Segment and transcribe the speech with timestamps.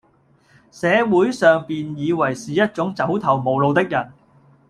[0.71, 4.11] 社會上便以爲是一種走投無路的人，